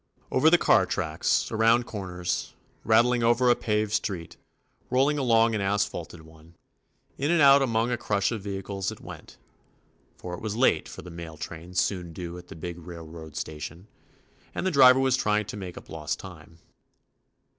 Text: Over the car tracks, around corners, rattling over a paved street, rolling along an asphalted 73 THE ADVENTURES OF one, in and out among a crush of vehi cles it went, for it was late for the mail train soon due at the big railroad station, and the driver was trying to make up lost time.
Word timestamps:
Over 0.31 0.49
the 0.49 0.57
car 0.57 0.87
tracks, 0.87 1.51
around 1.51 1.83
corners, 1.85 2.55
rattling 2.83 3.21
over 3.21 3.51
a 3.51 3.55
paved 3.55 3.91
street, 3.91 4.35
rolling 4.89 5.19
along 5.19 5.53
an 5.53 5.61
asphalted 5.61 6.21
73 6.21 6.25
THE 6.25 6.31
ADVENTURES 6.31 6.51
OF 6.51 7.19
one, 7.23 7.25
in 7.27 7.31
and 7.31 7.41
out 7.43 7.61
among 7.61 7.91
a 7.91 7.97
crush 7.99 8.31
of 8.31 8.41
vehi 8.41 8.63
cles 8.63 8.91
it 8.91 8.99
went, 8.99 9.37
for 10.17 10.33
it 10.33 10.41
was 10.41 10.55
late 10.55 10.89
for 10.89 11.03
the 11.03 11.11
mail 11.11 11.37
train 11.37 11.75
soon 11.75 12.13
due 12.13 12.35
at 12.39 12.47
the 12.47 12.55
big 12.55 12.79
railroad 12.79 13.35
station, 13.35 13.85
and 14.55 14.65
the 14.65 14.71
driver 14.71 14.99
was 14.99 15.15
trying 15.15 15.45
to 15.45 15.55
make 15.55 15.77
up 15.77 15.87
lost 15.87 16.17
time. 16.19 16.57